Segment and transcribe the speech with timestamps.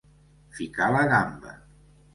[0.59, 1.57] Ficar la gamba.